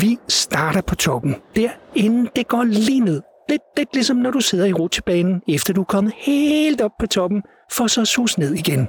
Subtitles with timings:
[0.00, 3.22] Vi starter på toppen, der inden det går lige ned.
[3.48, 7.06] Lidt, lidt ligesom når du sidder i rutsjebanen, efter du er kommet helt op på
[7.06, 7.42] toppen,
[7.72, 8.88] for så at sus ned igen.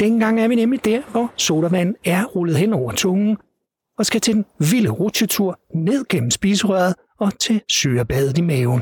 [0.00, 3.36] Dengang er vi nemlig der, hvor sodavand er rullet hen over tungen,
[3.98, 8.80] og skal til den vilde rutsjetur ned gennem spiserøret og til syrebadet i maven.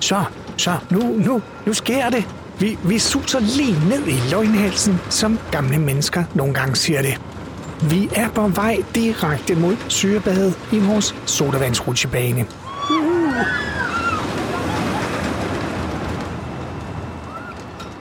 [0.00, 0.24] Så,
[0.56, 2.37] så, nu, nu, nu sker det.
[2.60, 7.20] Vi, vi suser lige ned i løgnhalsen, som gamle mennesker nogle gange siger det.
[7.90, 12.46] Vi er på vej direkte mod syrebadet i vores sodavandsrutsjebane.
[12.90, 13.34] Uhuh.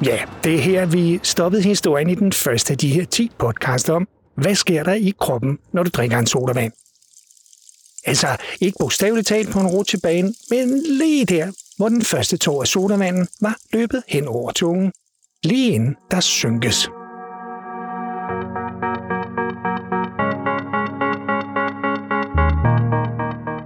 [0.05, 3.89] Ja, det er her, vi stoppede historien i den første af de her 10 podcast
[3.89, 6.71] om, hvad sker der i kroppen, når du drikker en sodavand.
[8.05, 8.27] Altså,
[8.61, 13.27] ikke bogstaveligt talt på en rutsjebane, men lige der, hvor den første tår af sodavanden
[13.41, 14.91] var løbet hen over tungen,
[15.43, 16.89] lige inden der synkes.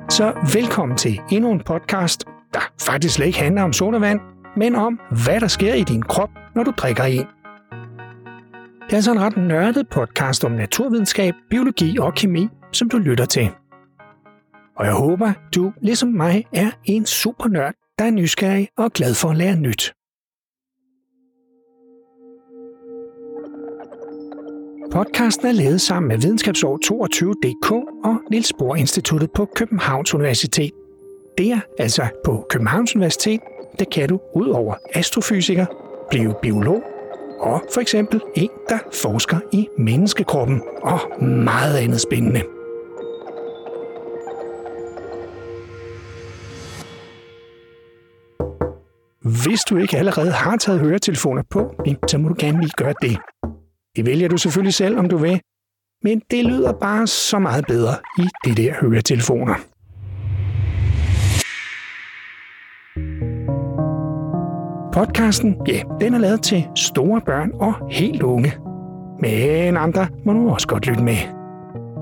[0.10, 4.20] Så velkommen til endnu en podcast, der faktisk slet ikke handler om sodavand,
[4.58, 7.26] men om, hvad der sker i din krop, når du drikker en.
[8.86, 13.26] Det er altså en ret nørdet podcast om naturvidenskab, biologi og kemi, som du lytter
[13.26, 13.50] til.
[14.78, 19.16] Og jeg håber, du ligesom mig er en super nørd, der er nysgerrig og glad
[19.16, 19.94] for at lære nyt.
[24.92, 27.72] Podcasten er lavet sammen med Videnskabsår 22.dk
[28.06, 30.72] og Niels Bohr Instituttet på Københavns Universitet.
[31.38, 33.40] Der, altså på Københavns Universitet,
[33.80, 35.66] der kan du ud over astrofysiker
[36.10, 36.84] blive biolog
[37.40, 42.61] og for eksempel en, der forsker i menneskekroppen og meget andet spændende.
[49.46, 51.76] Hvis du ikke allerede har taget høretelefoner på,
[52.08, 53.18] så må du gerne lige gøre det.
[53.96, 55.42] Det vælger du selvfølgelig selv, om du vil,
[56.04, 59.56] men det lyder bare så meget bedre i det der høretelefoner.
[64.94, 68.54] Podcasten, ja, den er lavet til store børn og helt unge.
[69.20, 71.18] Men andre må nu også godt lytte med.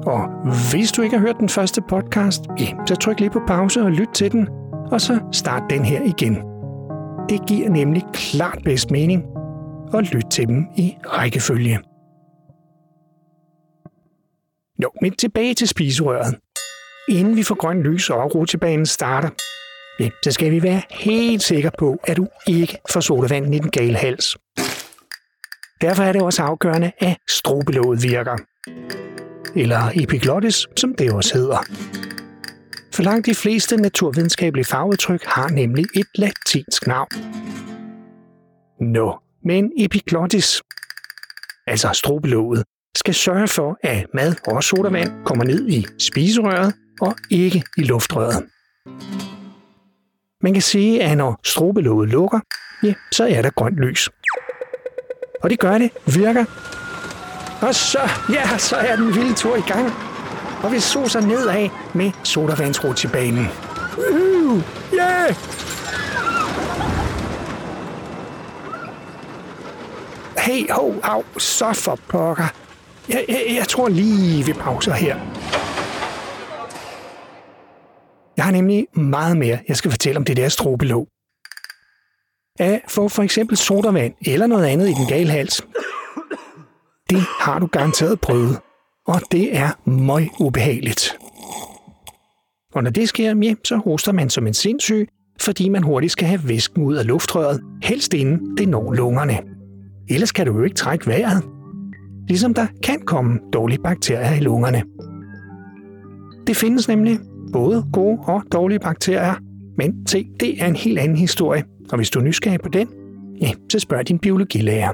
[0.06, 0.29] Og
[0.71, 3.91] hvis du ikke har hørt den første podcast, ja, så tryk lige på pause og
[3.91, 4.47] lyt til den,
[4.91, 6.58] og så start den her igen.
[7.29, 9.23] Det giver nemlig klart bedst mening
[9.94, 11.79] at lytte til dem i rækkefølge.
[14.84, 16.35] Jo, men tilbage til spiserøret.
[17.09, 19.29] Inden vi får grøn lys og rutsjebanen starter,
[20.00, 23.72] ja, så skal vi være helt sikre på, at du ikke får sodavanden i den
[23.72, 24.38] gale hals.
[25.81, 28.38] Derfor er det også afgørende, at strobelåget virker.
[29.56, 31.57] Eller epiglottis, som det også hedder.
[32.99, 37.09] For langt de fleste naturvidenskabelige fagudtryk har nemlig et latinsk navn.
[38.81, 40.61] Nå, men epiglottis,
[41.67, 42.63] altså strobelåget,
[42.95, 48.45] skal sørge for, at mad og sodavand kommer ned i spiserøret og ikke i luftrøret.
[50.41, 52.39] Man kan sige, at når strobelåget lukker,
[52.83, 54.09] ja, så er der grønt lys.
[55.43, 56.45] Og det gør det, virker.
[57.61, 57.99] Og så,
[58.33, 60.08] ja, så er den vilde tur i gang.
[60.63, 63.47] Og vi suser nedad med sodavandsrutsjebanen.
[63.97, 65.35] Uh, yeah!
[70.37, 72.53] Hey, ho, au, så for pokker.
[73.09, 75.15] Jeg, jeg, jeg tror lige, vi pauser her.
[78.37, 81.07] Jeg har nemlig meget mere, jeg skal fortælle om det der strobelåg.
[82.59, 85.61] At få for eksempel sodavand eller noget andet i den gale hals,
[87.09, 88.59] det har du garanteret prøvet,
[89.09, 91.17] og det er møg ubehageligt.
[92.73, 95.07] Og når det sker, ja, så hoster man som en sindssyg,
[95.41, 99.37] fordi man hurtigt skal have væsken ud af luftrøret, helst inden det når lungerne.
[100.09, 101.43] Ellers kan du jo ikke trække vejret.
[102.27, 104.83] Ligesom der kan komme dårlige bakterier i lungerne.
[106.47, 107.19] Det findes nemlig
[107.53, 109.35] både gode og dårlige bakterier,
[109.77, 112.87] men se, det er en helt anden historie, og hvis du er nysgerrig på den,
[113.41, 114.93] ja, så spørg din biologilærer.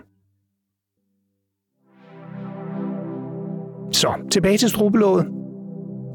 [3.95, 5.25] Så tilbage til strubelåget.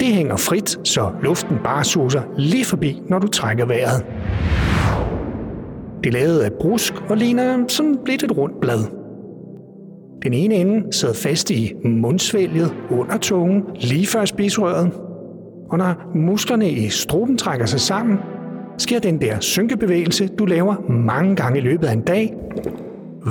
[0.01, 4.05] Det hænger frit, så luften bare suser lige forbi, når du trækker vejret.
[6.05, 8.79] Det er lavet af brusk og ligner sådan lidt et rundt blad.
[10.23, 14.93] Den ene ende sidder fast i mundsvælget under tungen, lige før spiserøret.
[15.71, 18.19] Og når musklerne i struben trækker sig sammen,
[18.79, 22.35] sker den der synkebevægelse, du laver mange gange i løbet af en dag,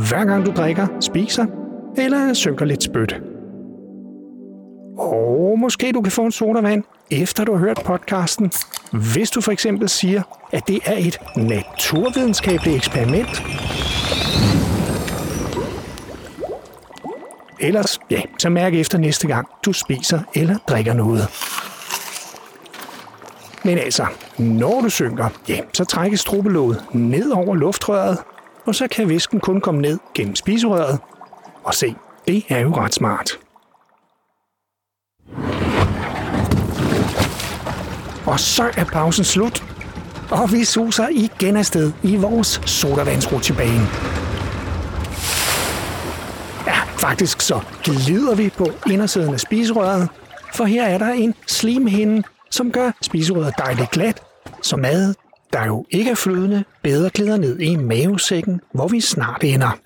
[0.10, 1.46] hver gang du drikker, spiser
[1.98, 3.22] eller synker lidt spyt.
[5.60, 8.52] Måske du kan få en sodavand, efter du har hørt podcasten,
[8.92, 10.22] hvis du for eksempel siger,
[10.52, 13.44] at det er et naturvidenskabeligt eksperiment.
[17.60, 21.28] ellers, ja, så mærk efter næste gang, du spiser eller drikker noget.
[23.64, 24.06] Men altså,
[24.38, 28.18] når du synker, ja, så trækkes strubelåget ned over luftrøret,
[28.66, 31.00] og så kan væsken kun komme ned gennem spiserøret.
[31.64, 31.96] Og se,
[32.28, 33.40] det er jo ret smart.
[38.30, 39.64] Og så er pausen slut,
[40.32, 43.88] og vi suser igen afsted i vores sodavandsrutsjebane.
[46.68, 50.10] Ja, faktisk så glider vi på indersiden af spiserøret,
[50.56, 54.22] for her er der en slimhinde, som gør spiserøret dejligt glat,
[54.62, 55.14] så mad,
[55.54, 59.78] der jo ikke er flydende, bedre glider ned i mavesækken, hvor vi snart ender.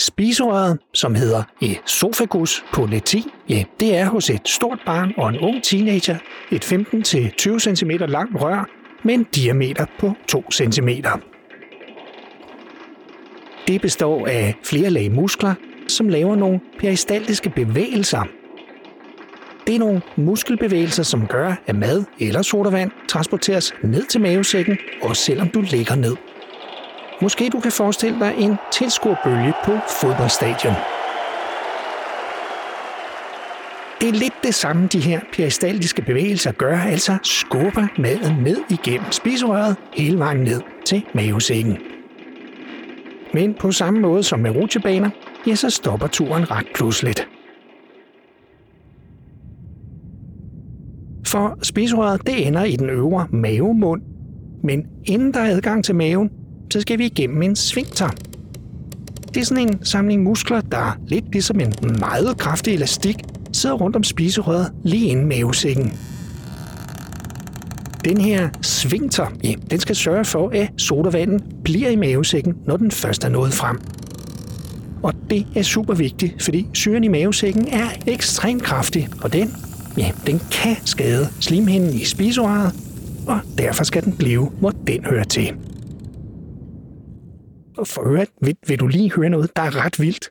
[0.00, 5.38] Spiserøret, som hedder esophagus på latin, ja, det er hos et stort barn og en
[5.38, 6.16] ung teenager
[6.52, 8.68] et 15-20 cm langt rør
[9.04, 10.88] med en diameter på 2 cm.
[13.68, 15.54] Det består af flere lag muskler,
[15.88, 18.22] som laver nogle peristaltiske bevægelser.
[19.66, 25.22] Det er nogle muskelbevægelser, som gør, at mad eller sodavand transporteres ned til mavesækken, også
[25.22, 26.16] selvom du ligger ned.
[27.22, 30.74] Måske du kan forestille dig en tilskuerbølge på fodboldstadion.
[34.00, 39.12] Det er lidt det samme, de her peristaltiske bevægelser gør, altså skubber maden ned igennem
[39.12, 41.78] spiserøret hele vejen ned til mavesækken.
[43.34, 45.10] Men på samme måde som med rutsjebaner,
[45.46, 47.28] ja, så stopper turen ret pludseligt.
[51.26, 54.02] For spiserøret det ender i den øvre mavemund,
[54.64, 56.30] men inden der er adgang til maven,
[56.70, 58.08] så skal vi igennem en sfinkter.
[59.34, 63.16] Det er sådan en samling muskler, der lidt ligesom en meget kraftig elastik
[63.52, 65.92] sidder rundt om spiserøret lige inden mavesækken.
[68.04, 72.90] Den her sfinkter, ja, den skal sørge for, at sodavanden bliver i mavesækken, når den
[72.90, 73.80] først er nået frem.
[75.02, 79.54] Og det er super vigtigt, fordi syren i mavesækken er ekstremt kraftig, og den,
[79.98, 82.74] ja, den kan skade slimhinden i spiserøret,
[83.26, 85.52] og derfor skal den blive, hvor den hører til.
[87.84, 90.30] For øvrigt, vil, vil du lige høre noget, der er ret vildt?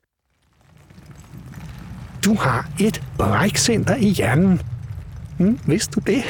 [2.25, 4.61] Du har et brækcenter i hjernen.
[5.37, 6.23] Hmm, vidste du det?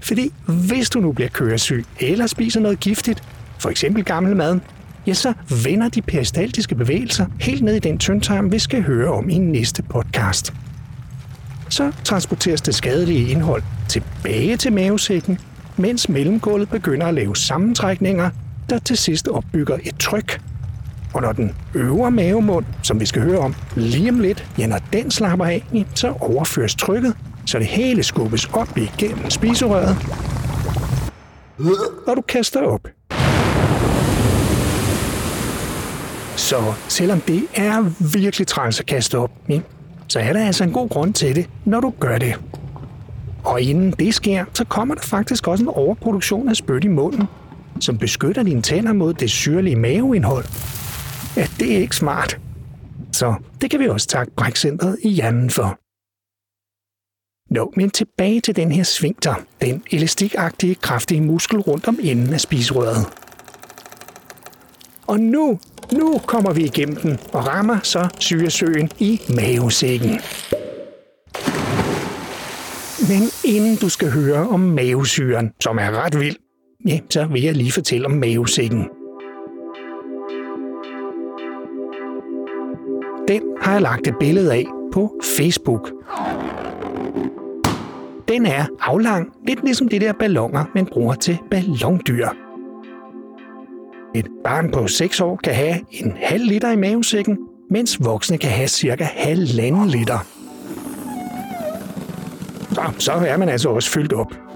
[0.00, 0.32] Fordi
[0.66, 3.22] hvis du nu bliver køresyg eller spiser noget giftigt,
[3.58, 4.60] for eksempel gammel mad,
[5.06, 5.32] ja, så
[5.64, 9.82] vender de peristaltiske bevægelser helt ned i den tyndtarm, vi skal høre om i næste
[9.82, 10.52] podcast.
[11.68, 15.38] Så transporteres det skadelige indhold tilbage til mavesækken,
[15.76, 18.30] mens mellemgulvet begynder at lave sammentrækninger,
[18.70, 20.40] der til sidst opbygger et tryk.
[21.14, 24.78] Og når den øvre mavemund, som vi skal høre om lige om lidt, ja, når
[24.92, 25.64] den slapper af,
[25.94, 27.14] så overføres trykket,
[27.46, 29.96] så det hele skubbes op igennem spiserøret,
[32.06, 32.88] og du kaster op.
[36.36, 39.30] Så selvom det er virkelig træls at kaste op,
[40.08, 42.34] så er der altså en god grund til det, når du gør det.
[43.44, 47.24] Og inden det sker, så kommer der faktisk også en overproduktion af spyt i munden,
[47.80, 50.44] som beskytter dine tænder mod det syrlige maveindhold.
[51.36, 52.38] Ja, det er ikke smart.
[53.12, 55.78] Så det kan vi også takke brækcentret i hjernen for.
[57.54, 62.40] Nå, men tilbage til den her svingter, den elastikagtige, kraftige muskel rundt om enden af
[62.40, 63.06] spiserøret.
[65.06, 65.58] Og nu,
[65.92, 70.20] nu kommer vi igennem den og rammer så syresøen i mavesækken.
[73.08, 76.36] Men inden du skal høre om mavesyren, som er ret vild,
[76.86, 78.88] ja, så vil jeg lige fortælle om mavesækken.
[83.28, 85.92] Den har jeg lagt et billede af på Facebook.
[88.28, 92.28] Den er aflang, lidt ligesom de der ballonger, man bruger til ballondyr.
[94.14, 97.38] Et barn på 6 år kan have en halv liter i mavesækken,
[97.70, 100.18] mens voksne kan have cirka halvanden liter.
[102.72, 104.49] Så, så er man altså også fyldt op.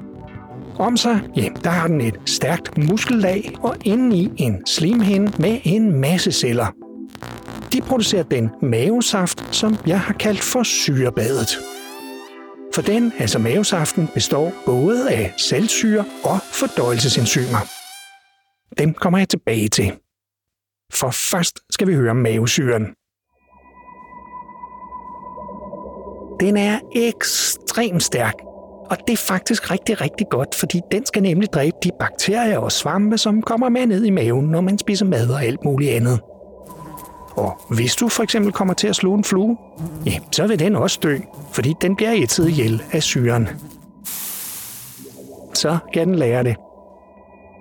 [0.79, 6.01] Om sig, ja, der har den et stærkt muskellag og indeni en slimhinde med en
[6.01, 6.67] masse celler.
[7.73, 11.59] De producerer den mavesaft, som jeg har kaldt for syrebadet.
[12.75, 17.59] For den, altså mavesaften, består både af saltsyre og fordøjelsesenzymer.
[18.79, 19.93] Dem kommer jeg tilbage til.
[20.93, 22.87] For først skal vi høre om mavesyren.
[26.41, 28.35] Den er ekstremt stærk,
[28.91, 32.73] og det er faktisk rigtig, rigtig godt, fordi den skal nemlig dræbe de bakterier og
[32.73, 36.21] svampe, som kommer med ned i maven, når man spiser mad og alt muligt andet.
[37.37, 39.57] Og hvis du for eksempel kommer til at slå en flue,
[40.07, 41.19] ja, så vil den også dø,
[41.53, 43.49] fordi den bliver ætset ihjel af syren.
[45.55, 46.57] Så kan den lære det.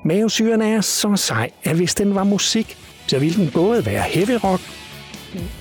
[0.06, 2.78] Mavesyren er så sej, at hvis den var musik,
[3.08, 4.62] så ville den både være heavy rock,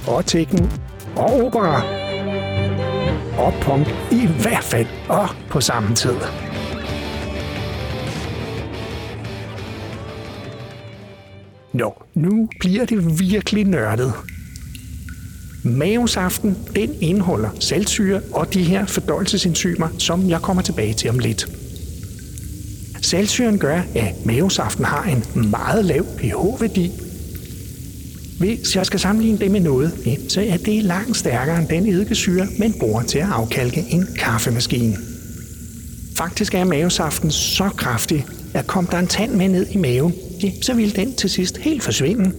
[0.07, 0.73] og tekken
[1.17, 2.02] og opera,
[3.39, 6.15] og punk i hvert fald, og på samme tid.
[11.73, 14.13] Nå, nu bliver det virkelig nørdet.
[15.65, 21.47] Mavesaften, den indeholder saltsyre og de her fordøjelsesenzymer, som jeg kommer tilbage til om lidt.
[23.03, 26.93] Saltsyren gør, at mavesaften har en meget lav pH-værdi.
[28.43, 29.93] Hvis jeg skal sammenligne det med noget,
[30.29, 34.97] så er det langt stærkere end den eddikesyre, man bruger til at afkalke en kaffemaskine.
[36.17, 40.15] Faktisk er mavesaften så kraftig, at kom der en tand med ned i maven,
[40.63, 42.33] så vil den til sidst helt forsvinde.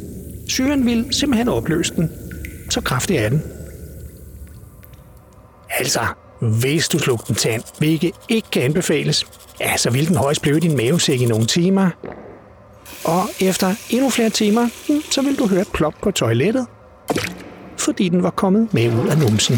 [0.48, 2.12] Syren vil simpelthen opløse den.
[2.70, 3.42] Så kraftig er den.
[5.80, 6.00] Altså,
[6.42, 9.26] hvis du slugte en tand, hvilket ikke kan anbefales,
[9.60, 11.90] ja, så vil den højst blive i din mavesæk i nogle timer.
[13.06, 16.68] Og efter endnu flere timer, hmm, så vil du høre et plop på toilettet,
[17.78, 19.56] fordi den var kommet med ud af numsen.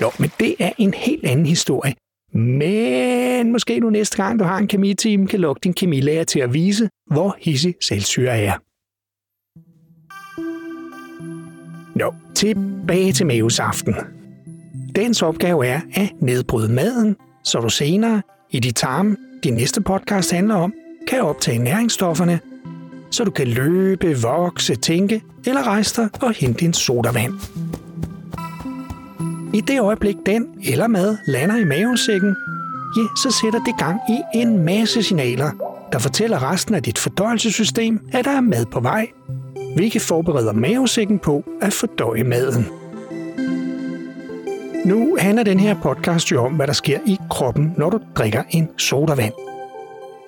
[0.00, 1.94] Nå, men det er en helt anden historie.
[2.34, 6.54] Men måske nu næste gang, du har en kemiteam, kan lukke din kemilærer til at
[6.54, 8.52] vise, hvor hissig selvsyre er.
[11.98, 13.94] Nå, tilbage til mavesaften.
[14.96, 20.32] Dens opgave er at nedbryde maden, så du senere i dit tarm din næste podcast
[20.32, 20.74] handler om,
[21.08, 22.40] kan optage næringsstofferne,
[23.10, 27.32] så du kan løbe, vokse, tænke eller rejse dig og hente din sodavand.
[29.54, 32.36] I det øjeblik den eller mad lander i mavesækken,
[32.96, 35.50] ja, så sætter det gang i en masse signaler,
[35.92, 39.06] der fortæller resten af dit fordøjelsessystem, at der er mad på vej,
[39.74, 42.79] hvilket forbereder mavesækken på at fordøje maden.
[44.84, 48.42] Nu handler den her podcast jo om, hvad der sker i kroppen, når du drikker
[48.50, 49.32] en sodavand.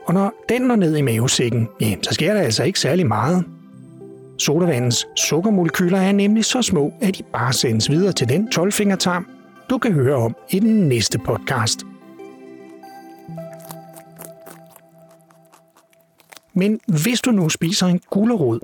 [0.06, 3.44] Og når den når ned i mavesækken, ja, så sker der altså ikke særlig meget.
[4.38, 9.26] Sodavandens sukkermolekyler er nemlig så små, at de bare sendes videre til den 12-fingertarm,
[9.70, 11.80] du kan høre om i den næste podcast.
[16.54, 18.60] Men hvis du nu spiser en gulerod,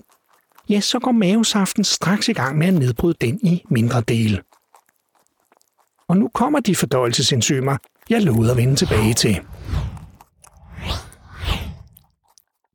[0.68, 4.38] ja, så går mavesaften straks i gang med at nedbryde den i mindre dele.
[6.09, 7.77] Og nu kommer de fordøjelsesenzymer,
[8.11, 9.41] jeg lovede at vende tilbage til.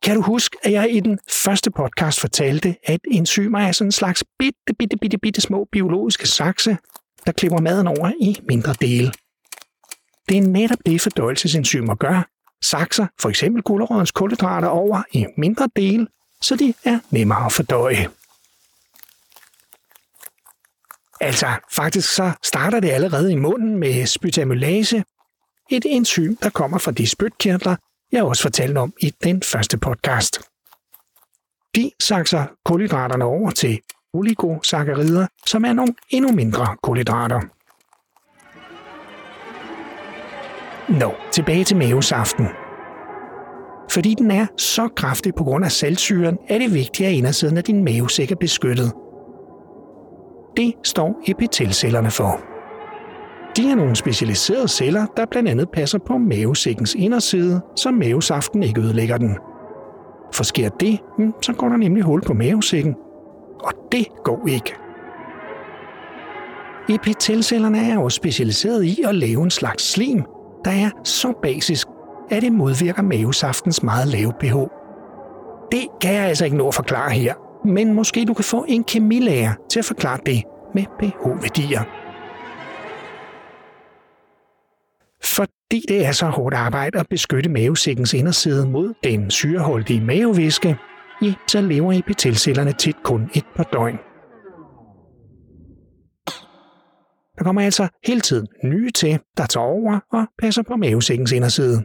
[0.03, 3.91] Kan du huske, at jeg i den første podcast fortalte, at enzymer er sådan en
[3.91, 6.77] slags bitte, bitte, bitte, bitte små biologiske sakse,
[7.25, 9.11] der klipper maden over i mindre dele.
[10.29, 12.27] Det er netop det, fordøjelsesenzymer gør.
[12.63, 16.07] Sakser for eksempel gulerodens kulhydrater over i mindre dele,
[16.41, 18.07] så de er nemmere at fordøje.
[21.23, 25.03] Altså, faktisk så starter det allerede i munden med spytamylase,
[25.71, 27.75] et enzym, der kommer fra de spytkirtler,
[28.11, 30.41] jeg også fortalte om i den første podcast.
[31.75, 33.79] De sakser kulhydraterne over til
[34.13, 37.41] oligosakkarider, som er nogle endnu mindre kulhydrater.
[40.99, 42.47] Nå, tilbage til mavesaften.
[43.91, 47.63] Fordi den er så kraftig på grund af saltsyren, er det vigtigt, at indersiden af
[47.63, 48.93] din mavesæk er beskyttet.
[50.57, 52.39] Det står epitelcellerne for.
[53.57, 58.81] De er nogle specialiserede celler, der blandt andet passer på mavesækkens inderside, så mavesaften ikke
[58.81, 59.37] ødelægger den.
[60.33, 62.95] For sker det, hmm, så går der nemlig hul på mavesækken.
[63.63, 64.73] Og det går ikke.
[66.89, 70.23] Epitelcellerne er også specialiseret i at lave en slags slim,
[70.65, 71.87] der er så basisk,
[72.29, 74.55] at det modvirker mavesaftens meget lave pH.
[75.71, 77.33] Det kan jeg altså ikke nå at forklare her,
[77.65, 80.43] men måske du kan få en kemilærer til at forklare det
[80.73, 81.83] med pH-værdier.
[85.23, 90.77] Fordi det er så hårdt arbejde at beskytte mavesækkens inderside mod den syreholdige mavevæske,
[91.21, 93.97] ja, så lever epitelcellerne tit kun et par døgn.
[97.37, 101.77] Der kommer altså hele tiden nye til, der tager over og passer på mavesækkens inderside.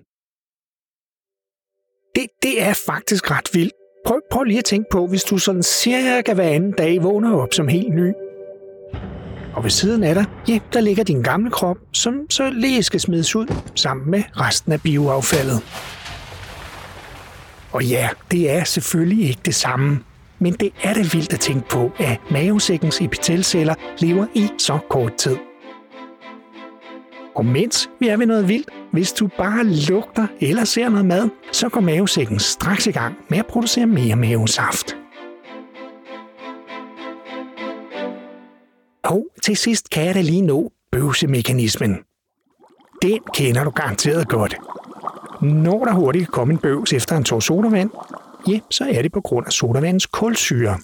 [2.14, 3.77] Det, det er faktisk ret vildt.
[4.08, 7.54] Prøv, prøv lige at tænke på, hvis du sådan cirka hver anden dag vågner op
[7.54, 8.12] som helt ny,
[9.54, 13.00] og ved siden af dig, ja, der ligger din gamle krop, som så lige skal
[13.00, 15.62] smides ud sammen med resten af bioaffaldet.
[17.72, 20.00] Og ja, det er selvfølgelig ikke det samme.
[20.38, 25.14] Men det er det vildt at tænke på, at mavesækkens epitelceller lever i så kort
[25.14, 25.36] tid.
[27.34, 31.28] Og mens vi er ved noget vildt, hvis du bare lugter eller ser noget mad,
[31.52, 34.96] så går mavesækken straks i gang med at producere mere mavesaft.
[39.04, 41.96] Og til sidst kan jeg da lige nå bøvsemekanismen.
[43.02, 44.56] Den kender du garanteret godt.
[45.42, 47.90] Når der hurtigt kan komme en bøvs efter en tår sodavand,
[48.48, 50.78] ja, så er det på grund af sodavandens kulsyre.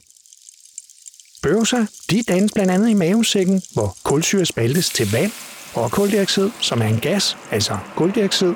[1.43, 5.33] Bøvser, de dannes blandt andet i mavesækken, hvor kulsyre spaltes til vand
[5.75, 8.55] og koldioxid, som er en gas, altså koldioxid.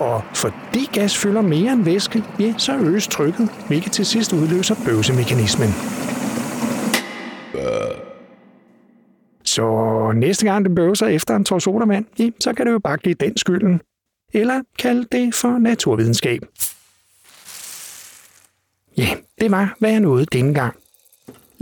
[0.00, 4.74] Og fordi gas fylder mere end væske, ja, så øges trykket, hvilket til sidst udløser
[4.84, 5.68] bøvsemekanismen.
[9.44, 12.96] Så næste gang det bøvser efter en tår sodavand, ja, så kan det jo bare
[12.96, 13.80] give den skylden.
[14.34, 16.42] Eller kald det for naturvidenskab.
[18.96, 19.08] Ja,
[19.40, 20.76] det var, hvad jeg nåede denne gang.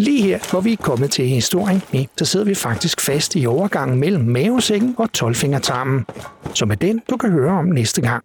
[0.00, 3.46] Lige her, hvor vi er kommet til historien, ja, så sidder vi faktisk fast i
[3.46, 6.06] overgangen mellem mavesækken og tolvfingertarmen,
[6.54, 8.24] som er den, du kan høre om næste gang.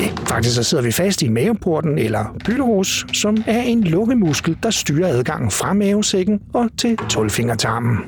[0.00, 4.70] Ja, faktisk så sidder vi fast i maveporten eller pylorus, som er en lukkemuskel, der
[4.70, 7.98] styrer adgangen fra mavesækken og til tolvfingertarmen.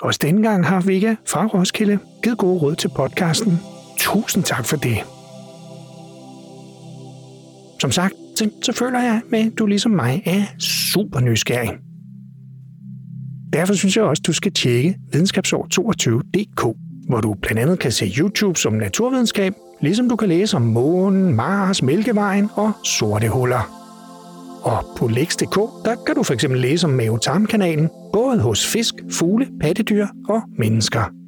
[0.00, 3.60] Også denne gang har Vika fra Roskilde givet gode råd til podcasten.
[3.98, 5.11] Tusind tak for det.
[7.82, 11.70] Som sagt, så, så føler jeg, at du ligesom mig er super nysgerrig.
[13.52, 16.76] Derfor synes jeg også, at du skal tjekke videnskabsår22.dk,
[17.08, 21.34] hvor du blandt andet kan se YouTube som naturvidenskab, ligesom du kan læse om månen,
[21.34, 23.78] Mars, Mælkevejen og sorte huller.
[24.62, 30.06] Og på Lex.dk, der kan du fx læse om mavetarmkanalen, både hos fisk, fugle, pattedyr
[30.28, 31.21] og mennesker.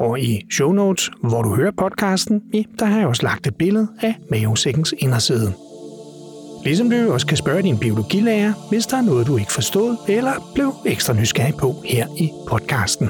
[0.00, 3.54] Og i show notes, hvor du hører podcasten, ja, der har jeg også lagt et
[3.54, 5.52] billede af mavesækkens inderside.
[6.64, 10.52] Ligesom du også kan spørge din biologilærer, hvis der er noget, du ikke forstod eller
[10.54, 13.08] blev ekstra nysgerrig på her i podcasten.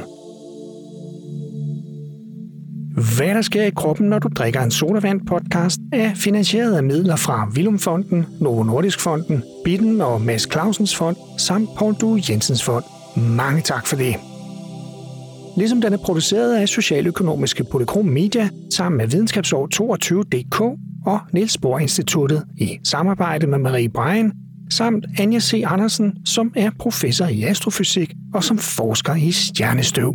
[3.17, 7.17] Hvad der sker i kroppen, når du drikker en sodavand podcast, er finansieret af midler
[7.17, 12.85] fra Vilumfonden, Novo Nordisk Fonden, Bitten og Mads Clausens Fond samt Paul Due Jensens Fond.
[13.17, 14.17] Mange tak for det.
[15.57, 20.61] Ligesom den er produceret af Socialøkonomiske Polychrom Media sammen med Videnskabsår 22.dk
[21.07, 24.33] og Niels Bohr Instituttet i samarbejde med Marie Brein,
[24.71, 25.63] samt Anja C.
[25.67, 30.15] Andersen, som er professor i astrofysik og som forsker i stjernestøv.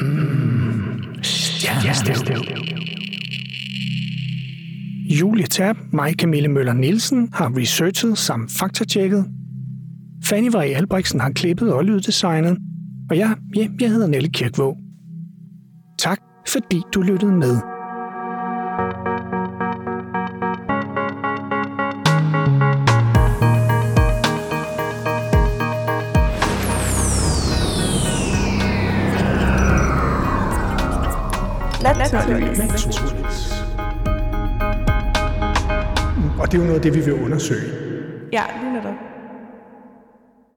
[0.00, 2.42] Mm, stjernestøv.
[5.10, 9.24] Julie Tab, mig Camille Møller Nielsen har researchet samt faktatjekket.
[10.24, 12.58] Fanny Varie Albrechtsen har klippet og lyddesignet.
[13.10, 14.78] Og jeg, ja, jeg hedder Nelle Kirkvåg.
[15.98, 16.18] Tak,
[16.48, 17.56] fordi du lyttede med.
[31.82, 32.58] Naturligvis.
[36.40, 37.72] Og det er jo noget af det, vi vil undersøge.
[38.32, 39.07] Ja, lige netop.